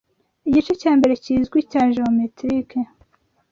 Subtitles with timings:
[0.47, 2.79] Igice cya mbere kizwi cya geometrike